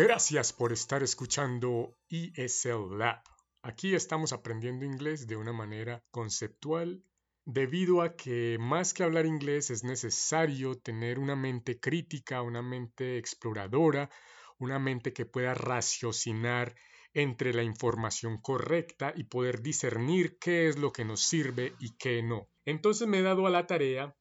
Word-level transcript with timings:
Gracias 0.00 0.52
por 0.52 0.72
estar 0.72 1.02
escuchando 1.02 1.96
ESL 2.08 2.98
Lab. 2.98 3.20
Aquí 3.62 3.96
estamos 3.96 4.32
aprendiendo 4.32 4.84
inglés 4.84 5.26
de 5.26 5.34
una 5.34 5.52
manera 5.52 6.04
conceptual 6.12 7.02
debido 7.44 8.02
a 8.02 8.14
que 8.14 8.58
más 8.60 8.94
que 8.94 9.02
hablar 9.02 9.26
inglés 9.26 9.70
es 9.70 9.82
necesario 9.82 10.78
tener 10.78 11.18
una 11.18 11.34
mente 11.34 11.80
crítica, 11.80 12.42
una 12.42 12.62
mente 12.62 13.18
exploradora, 13.18 14.08
una 14.60 14.78
mente 14.78 15.12
que 15.12 15.26
pueda 15.26 15.54
raciocinar 15.54 16.76
entre 17.12 17.52
la 17.52 17.64
información 17.64 18.40
correcta 18.40 19.12
y 19.16 19.24
poder 19.24 19.62
discernir 19.62 20.38
qué 20.38 20.68
es 20.68 20.78
lo 20.78 20.92
que 20.92 21.04
nos 21.04 21.22
sirve 21.22 21.74
y 21.80 21.96
qué 21.96 22.22
no. 22.22 22.48
Entonces 22.64 23.08
me 23.08 23.18
he 23.18 23.22
dado 23.22 23.48
a 23.48 23.50
la 23.50 23.66
tarea 23.66 24.14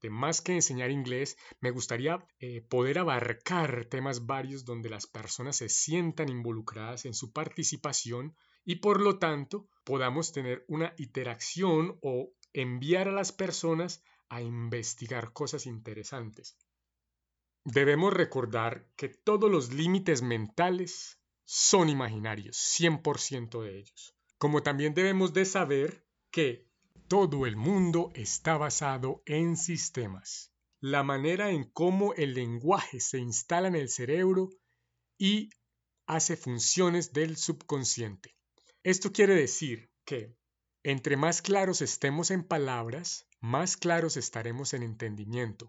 de 0.00 0.10
más 0.10 0.40
que 0.40 0.54
enseñar 0.54 0.90
inglés, 0.90 1.36
me 1.60 1.70
gustaría 1.70 2.26
eh, 2.38 2.62
poder 2.62 2.98
abarcar 2.98 3.86
temas 3.86 4.26
varios 4.26 4.64
donde 4.64 4.88
las 4.88 5.06
personas 5.06 5.56
se 5.56 5.68
sientan 5.68 6.28
involucradas 6.28 7.04
en 7.04 7.14
su 7.14 7.32
participación 7.32 8.36
y 8.64 8.76
por 8.76 9.00
lo 9.00 9.18
tanto 9.18 9.68
podamos 9.84 10.32
tener 10.32 10.64
una 10.68 10.94
interacción 10.96 11.98
o 12.02 12.32
enviar 12.52 13.08
a 13.08 13.12
las 13.12 13.32
personas 13.32 14.02
a 14.28 14.42
investigar 14.42 15.32
cosas 15.32 15.66
interesantes. 15.66 16.56
Debemos 17.64 18.14
recordar 18.14 18.86
que 18.96 19.08
todos 19.08 19.50
los 19.50 19.72
límites 19.72 20.22
mentales 20.22 21.18
son 21.44 21.88
imaginarios, 21.88 22.56
100% 22.56 23.62
de 23.62 23.78
ellos. 23.80 24.14
Como 24.38 24.62
también 24.62 24.94
debemos 24.94 25.34
de 25.34 25.44
saber 25.44 26.06
que 26.30 26.69
todo 27.10 27.44
el 27.44 27.56
mundo 27.56 28.12
está 28.14 28.56
basado 28.56 29.24
en 29.26 29.56
sistemas. 29.56 30.52
La 30.78 31.02
manera 31.02 31.50
en 31.50 31.64
cómo 31.64 32.14
el 32.14 32.34
lenguaje 32.34 33.00
se 33.00 33.18
instala 33.18 33.66
en 33.66 33.74
el 33.74 33.88
cerebro 33.88 34.50
y 35.18 35.50
hace 36.06 36.36
funciones 36.36 37.12
del 37.12 37.36
subconsciente. 37.36 38.36
Esto 38.84 39.10
quiere 39.12 39.34
decir 39.34 39.90
que 40.04 40.36
entre 40.84 41.16
más 41.16 41.42
claros 41.42 41.82
estemos 41.82 42.30
en 42.30 42.44
palabras, 42.44 43.26
más 43.40 43.76
claros 43.76 44.16
estaremos 44.16 44.72
en 44.72 44.84
entendimiento. 44.84 45.68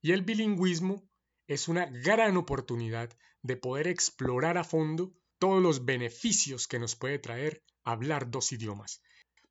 Y 0.00 0.12
el 0.12 0.22
bilingüismo 0.22 1.02
es 1.48 1.66
una 1.66 1.86
gran 1.86 2.36
oportunidad 2.36 3.10
de 3.42 3.56
poder 3.56 3.88
explorar 3.88 4.56
a 4.56 4.62
fondo 4.62 5.12
todos 5.40 5.60
los 5.60 5.84
beneficios 5.84 6.68
que 6.68 6.78
nos 6.78 6.94
puede 6.94 7.18
traer 7.18 7.64
hablar 7.82 8.30
dos 8.30 8.52
idiomas. 8.52 9.02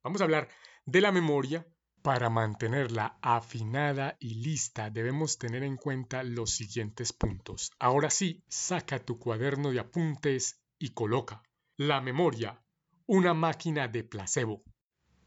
Vamos 0.06 0.22
a 0.22 0.26
hablar 0.26 0.50
de 0.86 1.02
la 1.02 1.12
memoria. 1.12 1.68
Para 2.04 2.30
mantenerla 2.30 3.18
afinada 3.24 4.16
y 4.20 4.36
lista 4.36 4.92
debemos 4.92 5.40
tener 5.40 5.64
en 5.64 5.78
cuenta 5.78 6.22
los 6.22 6.52
siguientes 6.52 7.12
puntos. 7.12 7.72
Ahora 7.80 8.12
sí, 8.12 8.44
saca 8.48 9.04
tu 9.04 9.18
cuaderno 9.18 9.72
de 9.72 9.80
apuntes 9.80 10.62
y 10.78 10.90
coloca 10.90 11.42
la 11.76 12.02
memoria, 12.02 12.64
una 13.08 13.34
máquina 13.34 13.88
de 13.88 14.04
placebo. 14.04 14.62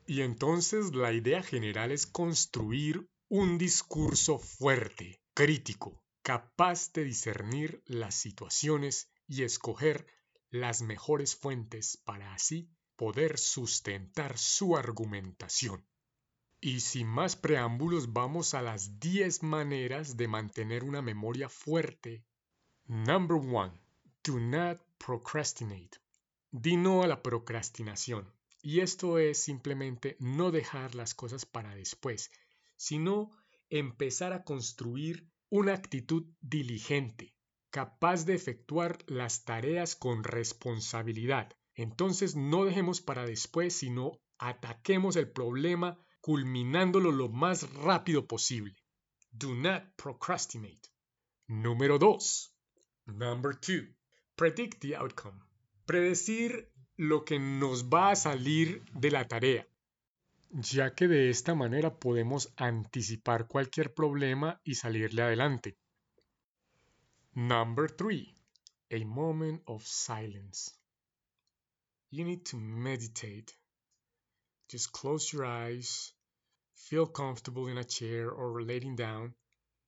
Y 0.07 0.21
entonces 0.21 0.95
la 0.95 1.13
idea 1.13 1.43
general 1.43 1.91
es 1.91 2.07
construir 2.07 3.05
un 3.29 3.59
discurso 3.59 4.39
fuerte, 4.39 5.21
crítico, 5.35 6.05
capaz 6.23 6.93
de 6.93 7.03
discernir 7.03 7.83
las 7.85 8.15
situaciones 8.15 9.11
y 9.27 9.43
escoger 9.43 10.07
las 10.51 10.83
mejores 10.83 11.35
fuentes 11.35 12.01
para 12.05 12.33
así 12.33 12.71
poder 12.99 13.39
sustentar 13.39 14.37
su 14.37 14.77
argumentación. 14.77 15.87
Y 16.61 16.81
sin 16.81 17.07
más 17.07 17.37
preámbulos 17.37 18.13
vamos 18.13 18.55
a 18.55 18.61
las 18.61 18.99
10 18.99 19.45
maneras 19.45 20.17
de 20.17 20.27
mantener 20.27 20.83
una 20.83 21.01
memoria 21.01 21.49
fuerte. 21.49 22.25
Number 22.87 23.37
1. 23.37 23.73
Do 24.25 24.41
not 24.41 24.81
procrastinate. 24.99 26.01
Di 26.51 26.77
no 26.77 27.05
a 27.05 27.07
la 27.07 27.23
procrastinación. 27.23 28.35
Y 28.63 28.81
esto 28.81 29.19
es 29.19 29.39
simplemente 29.39 30.17
no 30.19 30.51
dejar 30.51 30.97
las 30.97 31.15
cosas 31.15 31.47
para 31.47 31.77
después, 31.77 32.33
sino 32.77 33.31
empezar 33.71 34.33
a 34.33 34.43
construir 34.43 35.31
una 35.51 35.75
actitud 35.75 36.27
diligente, 36.41 37.37
capaz 37.71 38.25
de 38.25 38.35
efectuar 38.35 38.99
las 39.07 39.45
tareas 39.45 39.95
con 39.95 40.25
responsabilidad. 40.25 41.57
Entonces 41.79 42.35
no 42.35 42.65
dejemos 42.65 43.01
para 43.01 43.25
después, 43.25 43.73
sino 43.73 44.19
ataquemos 44.37 45.15
el 45.15 45.31
problema 45.31 45.97
culminándolo 46.21 47.13
lo 47.13 47.29
más 47.29 47.73
rápido 47.73 48.27
posible. 48.27 48.75
Do 49.31 49.55
not 49.55 49.85
procrastinate. 49.95 50.89
Número 51.47 52.01
2. 52.01 52.53
Number 53.07 53.55
2. 53.55 53.95
Predict 54.35 54.81
the 54.81 54.97
outcome. 54.97 55.41
Predecir 55.87 56.69
lo 56.97 57.25
que 57.25 57.39
nos 57.39 57.85
va 57.85 58.11
a 58.11 58.17
salir 58.17 58.85
de 58.93 59.13
la 59.13 59.29
tarea, 59.29 59.65
ya 60.51 60.97
que 60.97 61.07
de 61.07 61.31
esta 61.31 61.55
manera 61.55 62.01
podemos 62.01 62.53
anticipar 62.57 63.47
cualquier 63.47 63.95
problema 63.95 64.61
y 64.65 64.75
salirle 64.75 65.23
adelante. 65.23 65.79
Number 67.35 67.89
3. 67.93 68.35
A 68.91 69.05
moment 69.05 69.63
of 69.67 69.85
silence. 69.87 70.78
You 72.11 72.25
need 72.25 72.47
to 72.47 72.57
meditate. 72.57 73.55
Just 74.71 74.93
close 74.93 75.33
your 75.33 75.45
eyes, 75.45 76.13
feel 76.75 77.07
comfortable 77.07 77.69
in 77.69 77.79
a 77.79 77.85
chair 77.85 78.31
or 78.31 78.63
laying 78.63 78.97
down, 78.97 79.35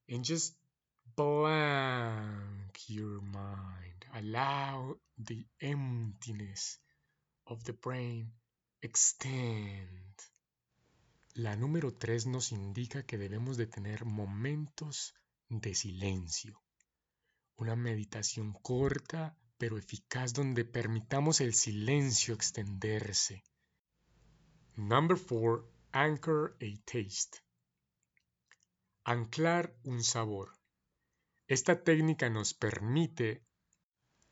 and 0.09 0.25
just 0.25 0.55
blank 1.17 2.79
your 2.89 3.21
mind. 3.23 4.05
Allow 4.15 4.97
the 5.19 5.47
emptiness 5.61 6.79
of 7.47 7.65
the 7.65 7.73
brain 7.73 8.33
extend. 8.83 10.15
La 11.35 11.57
número 11.57 11.93
3 11.93 12.27
nos 12.27 12.53
indica 12.53 13.03
que 13.05 13.17
debemos 13.17 13.57
de 13.57 13.67
tener 13.67 14.05
momentos 14.05 15.15
de 15.49 15.75
silencio. 15.75 16.61
Una 17.57 17.77
meditación 17.77 18.53
corta 18.53 19.37
pero 19.61 19.77
eficaz 19.77 20.33
donde 20.33 20.65
permitamos 20.65 21.43
el 21.43 21.53
silencio 21.53 22.33
extenderse. 22.33 23.45
Number 24.75 25.19
4. 25.19 25.71
Anchor 25.93 26.57
a 26.63 26.85
taste. 26.87 27.41
Anclar 29.05 29.77
un 29.85 30.03
sabor. 30.03 30.57
Esta 31.47 31.85
técnica 31.85 32.31
nos 32.31 32.55
permite 32.55 33.45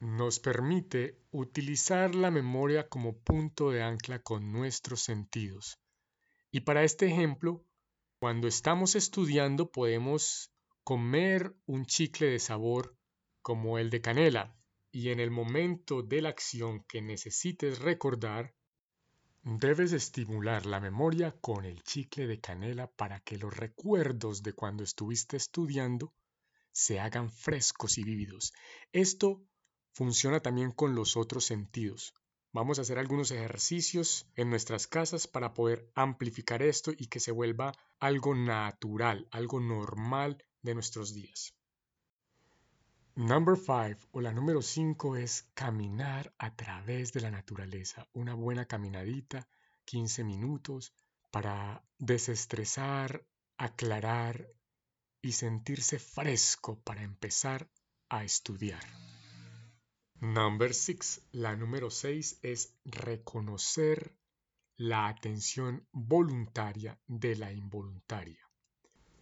nos 0.01 0.41
permite 0.41 1.21
utilizar 1.31 2.15
la 2.15 2.31
memoria 2.31 2.89
como 2.89 3.19
punto 3.19 3.71
de 3.71 3.83
ancla 3.83 4.23
con 4.23 4.51
nuestros 4.51 5.03
sentidos. 5.03 5.79
Y 6.51 6.61
para 6.61 6.85
este 6.85 7.07
ejemplo, 7.07 7.63
cuando 8.19 8.49
estamos 8.49 8.95
estudiando 8.95 9.71
podemos 9.71 10.51
comer 10.85 11.55
un 11.67 11.85
chicle 11.85 12.29
de 12.29 12.39
sabor 12.39 12.97
como 13.43 13.79
el 13.79 13.91
de 13.91 14.01
canela 14.01 14.58
y 14.99 15.11
en 15.11 15.21
el 15.21 15.31
momento 15.31 16.03
de 16.03 16.21
la 16.23 16.31
acción 16.31 16.83
que 16.89 17.01
necesites 17.01 17.79
recordar, 17.79 18.53
debes 19.45 19.93
estimular 19.93 20.67
la 20.67 20.81
memoria 20.81 21.37
con 21.41 21.65
el 21.65 21.85
chicle 21.85 22.27
de 22.27 22.41
canela 22.41 22.91
para 22.91 23.21
que 23.21 23.39
los 23.39 23.57
recuerdos 23.57 24.43
de 24.43 24.55
cuando 24.55 24.83
estuviste 24.83 25.37
estudiando 25.37 26.13
se 26.73 26.99
hagan 26.99 27.31
frescos 27.31 27.97
y 27.97 28.03
vívidos. 28.03 28.53
Esto 28.91 29.41
funciona 29.93 30.41
también 30.41 30.73
con 30.73 30.97
los 30.97 31.17
otros 31.17 31.45
sentidos. 31.45 32.13
Vamos 32.51 32.81
a 32.81 32.83
hacer 32.83 32.99
algunos 32.99 33.31
ejercicios 33.31 34.27
en 34.35 34.51
nuestras 34.51 34.89
casas 34.89 35.29
para 35.29 35.55
poder 35.55 35.93
amplificar 35.95 36.61
esto 36.61 36.91
y 36.91 37.07
que 37.07 37.21
se 37.21 37.31
vuelva 37.31 37.73
algo 38.01 38.35
natural, 38.35 39.29
algo 39.31 39.61
normal 39.61 40.45
de 40.63 40.75
nuestros 40.75 41.15
días. 41.15 41.55
Number 43.19 43.57
5 43.57 44.11
o 44.13 44.21
la 44.21 44.33
número 44.33 44.63
5 44.63 45.17
es 45.17 45.51
caminar 45.53 46.33
a 46.39 46.55
través 46.55 47.13
de 47.13 47.21
la 47.21 47.33
naturaleza. 47.33 48.07
Una 48.13 48.35
buena 48.35 48.67
caminadita, 48.67 49.49
15 49.87 50.23
minutos, 50.23 50.95
para 51.33 51.85
desestresar, 51.99 53.27
aclarar 53.57 54.47
y 55.21 55.33
sentirse 55.33 55.99
fresco 55.99 56.79
para 56.79 57.03
empezar 57.03 57.69
a 58.09 58.23
estudiar. 58.23 58.85
Number 60.21 60.73
6. 60.73 61.23
La 61.33 61.57
número 61.57 61.91
6 61.91 62.39
es 62.43 62.73
reconocer 62.85 64.15
la 64.77 65.09
atención 65.09 65.85
voluntaria 65.91 66.97
de 67.09 67.35
la 67.35 67.53
involuntaria. 67.53 68.49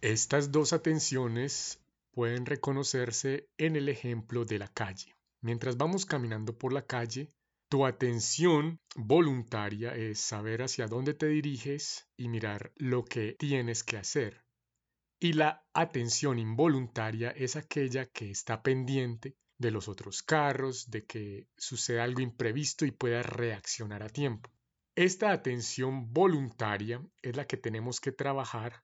Estas 0.01 0.51
dos 0.51 0.71
atenciones 0.71 1.79
pueden 2.17 2.47
reconocerse 2.47 3.47
en 3.59 3.75
el 3.75 3.89
ejemplo 3.89 4.43
de 4.43 4.57
la 4.57 4.67
calle. 4.69 5.15
Mientras 5.39 5.77
vamos 5.77 6.07
caminando 6.07 6.57
por 6.57 6.73
la 6.73 6.83
calle, 6.83 7.29
tu 7.69 7.85
atención 7.85 8.79
voluntaria 8.95 9.95
es 9.95 10.19
saber 10.19 10.63
hacia 10.63 10.87
dónde 10.87 11.13
te 11.13 11.27
diriges 11.27 12.09
y 12.17 12.27
mirar 12.27 12.71
lo 12.75 13.05
que 13.05 13.33
tienes 13.37 13.83
que 13.83 13.97
hacer. 13.97 14.43
Y 15.19 15.33
la 15.33 15.63
atención 15.73 16.39
involuntaria 16.39 17.29
es 17.29 17.55
aquella 17.55 18.07
que 18.07 18.31
está 18.31 18.63
pendiente 18.63 19.35
de 19.59 19.69
los 19.69 19.87
otros 19.87 20.23
carros, 20.23 20.89
de 20.89 21.05
que 21.05 21.47
suceda 21.55 22.03
algo 22.03 22.21
imprevisto 22.21 22.83
y 22.87 22.89
pueda 22.89 23.21
reaccionar 23.21 24.01
a 24.01 24.09
tiempo. 24.09 24.49
Esta 24.95 25.31
atención 25.31 26.11
voluntaria 26.11 26.99
es 27.21 27.35
la 27.35 27.45
que 27.45 27.57
tenemos 27.57 27.99
que 27.99 28.11
trabajar 28.11 28.81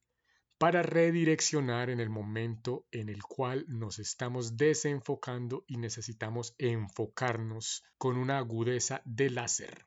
para 0.63 0.81
redireccionar 0.81 1.89
en 1.89 1.99
el 1.99 2.09
momento 2.09 2.87
en 2.89 3.09
el 3.09 3.21
cual 3.21 3.65
nos 3.67 3.99
estamos 3.99 4.55
desenfocando 4.55 5.65
y 5.67 5.75
necesitamos 5.75 6.55
enfocarnos 6.57 7.83
con 7.97 8.15
una 8.15 8.37
agudeza 8.37 9.01
de 9.03 9.29
láser. 9.29 9.85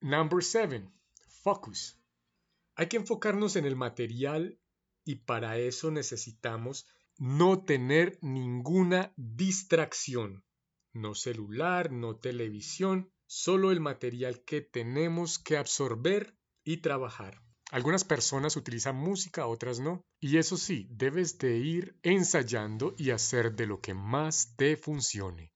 Number 0.00 0.44
7. 0.44 0.88
Focus. 1.42 1.98
Hay 2.76 2.86
que 2.86 2.98
enfocarnos 2.98 3.56
en 3.56 3.64
el 3.64 3.74
material 3.74 4.60
y 5.04 5.16
para 5.16 5.58
eso 5.58 5.90
necesitamos 5.90 6.86
no 7.18 7.64
tener 7.64 8.16
ninguna 8.22 9.12
distracción. 9.16 10.44
No 10.92 11.16
celular, 11.16 11.90
no 11.90 12.14
televisión, 12.14 13.10
solo 13.26 13.72
el 13.72 13.80
material 13.80 14.44
que 14.44 14.60
tenemos 14.60 15.40
que 15.40 15.56
absorber 15.56 16.38
y 16.62 16.76
trabajar. 16.76 17.43
Algunas 17.74 18.04
personas 18.04 18.56
utilizan 18.56 18.94
música, 18.94 19.48
otras 19.48 19.80
no. 19.80 20.04
Y 20.20 20.38
eso 20.38 20.56
sí, 20.56 20.86
debes 20.90 21.38
de 21.38 21.56
ir 21.56 21.98
ensayando 22.04 22.94
y 22.96 23.10
hacer 23.10 23.56
de 23.56 23.66
lo 23.66 23.80
que 23.80 23.94
más 23.94 24.54
te 24.54 24.76
funcione. 24.76 25.52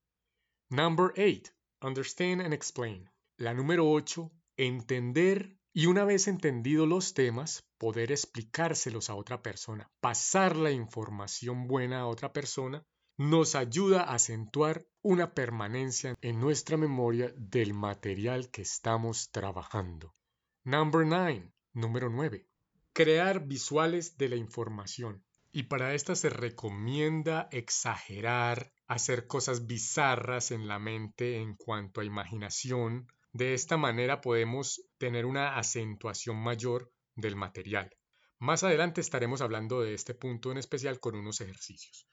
Number 0.69 1.13
8. 1.17 1.53
Understand 1.81 2.41
and 2.41 2.53
explain. 2.53 3.09
La 3.37 3.55
número 3.55 3.89
8. 3.89 4.33
Entender 4.57 5.61
y 5.73 5.87
una 5.87 6.05
vez 6.05 6.27
entendido 6.27 6.87
los 6.87 7.15
temas, 7.15 7.63
poder 7.79 8.11
explicárselos 8.11 9.11
a 9.11 9.15
otra 9.15 9.41
persona, 9.41 9.89
pasar 10.01 10.57
la 10.57 10.73
información 10.73 11.69
buena 11.69 12.01
a 12.01 12.07
otra 12.09 12.33
persona, 12.33 12.83
nos 13.17 13.55
ayuda 13.55 14.03
a 14.03 14.15
acentuar 14.15 14.85
una 15.03 15.35
permanencia 15.35 16.17
en 16.21 16.41
nuestra 16.41 16.77
memoria 16.77 17.33
del 17.37 17.75
material 17.75 18.51
que 18.51 18.63
estamos 18.63 19.31
trabajando. 19.31 20.17
Number 20.65 21.07
9. 21.07 21.53
Número 21.79 22.11
9. 22.11 22.45
Crear 22.93 23.47
visuales 23.47 24.19
de 24.19 24.29
la 24.29 24.35
información. 24.35 25.25
Y 25.53 25.63
para 25.63 25.95
esta 25.95 26.17
se 26.17 26.29
recomienda 26.29 27.49
exagerar, 27.53 28.73
hacer 28.89 29.29
cosas 29.29 29.69
bizarras 29.69 30.51
en 30.51 30.67
la 30.67 30.81
mente 30.81 31.37
en 31.37 31.55
cuanto 31.55 32.01
a 32.01 32.05
imaginación. 32.05 33.07
De 33.33 33.55
esta 33.55 33.77
manera 33.77 34.21
podemos 34.21 34.83
tener 34.99 35.25
una 35.25 35.57
acentuación 35.57 36.37
mayor 36.43 36.91
del 37.15 37.37
material. 37.37 37.97
Más 38.41 38.65
adelante 38.65 39.01
estaremos 39.01 39.41
hablando 39.41 39.81
de 39.81 39.95
este 39.95 40.15
punto 40.15 40.51
en 40.51 40.59
especial 40.59 40.99
con 40.99 41.15
unos 41.15 41.41
ejercicios. 41.41 42.09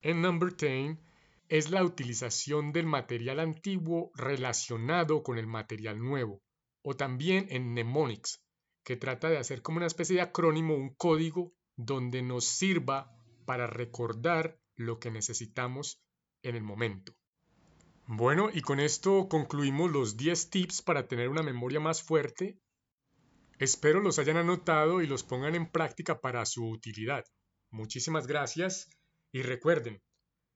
En 0.00 0.22
Number 0.22 0.56
10 0.56 0.96
es 1.50 1.70
la 1.70 1.84
utilización 1.84 2.72
del 2.72 2.86
material 2.86 3.40
antiguo 3.40 4.12
relacionado 4.14 5.22
con 5.22 5.36
el 5.36 5.46
material 5.46 5.98
nuevo, 5.98 6.40
o 6.80 6.96
también 6.96 7.48
en 7.50 7.72
mnemonics, 7.72 8.42
que 8.84 8.96
trata 8.96 9.28
de 9.28 9.38
hacer 9.38 9.62
como 9.62 9.78
una 9.78 9.86
especie 9.86 10.16
de 10.16 10.22
acrónimo, 10.22 10.74
un 10.74 10.94
código 10.94 11.54
donde 11.76 12.22
nos 12.22 12.44
sirva 12.44 13.14
para 13.44 13.66
recordar 13.66 14.58
lo 14.76 14.98
que 14.98 15.10
necesitamos 15.10 16.00
en 16.42 16.56
el 16.56 16.62
momento. 16.62 17.14
Bueno, 18.06 18.50
y 18.52 18.62
con 18.62 18.80
esto 18.80 19.28
concluimos 19.28 19.90
los 19.90 20.16
10 20.16 20.50
tips 20.50 20.82
para 20.82 21.06
tener 21.06 21.28
una 21.28 21.42
memoria 21.42 21.80
más 21.80 22.02
fuerte. 22.02 22.58
Espero 23.58 24.00
los 24.00 24.18
hayan 24.18 24.36
anotado 24.36 25.00
y 25.00 25.06
los 25.06 25.22
pongan 25.22 25.54
en 25.54 25.70
práctica 25.70 26.20
para 26.20 26.44
su 26.46 26.68
utilidad. 26.68 27.24
Muchísimas 27.70 28.26
gracias 28.26 28.88
y 29.32 29.42
recuerden, 29.42 30.02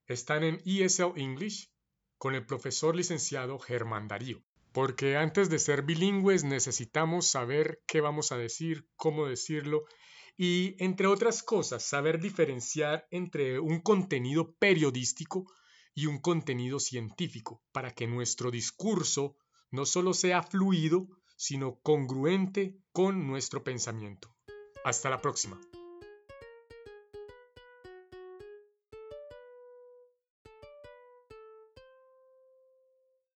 están 0.06 0.42
en 0.42 0.60
ESL 0.64 1.12
English 1.16 1.70
con 2.18 2.34
el 2.34 2.44
profesor 2.44 2.96
licenciado 2.96 3.58
Germán 3.58 4.08
Darío 4.08 4.42
porque 4.74 5.16
antes 5.16 5.48
de 5.48 5.60
ser 5.60 5.82
bilingües 5.82 6.42
necesitamos 6.42 7.28
saber 7.28 7.80
qué 7.86 8.00
vamos 8.00 8.32
a 8.32 8.36
decir, 8.36 8.88
cómo 8.96 9.26
decirlo 9.26 9.84
y, 10.36 10.74
entre 10.82 11.06
otras 11.06 11.44
cosas, 11.44 11.84
saber 11.84 12.20
diferenciar 12.20 13.06
entre 13.12 13.60
un 13.60 13.80
contenido 13.80 14.52
periodístico 14.56 15.46
y 15.94 16.06
un 16.06 16.18
contenido 16.18 16.80
científico, 16.80 17.62
para 17.70 17.92
que 17.92 18.08
nuestro 18.08 18.50
discurso 18.50 19.36
no 19.70 19.86
solo 19.86 20.12
sea 20.12 20.42
fluido, 20.42 21.06
sino 21.36 21.78
congruente 21.80 22.76
con 22.90 23.28
nuestro 23.28 23.62
pensamiento. 23.62 24.34
Hasta 24.84 25.08
la 25.08 25.20
próxima. 25.20 25.60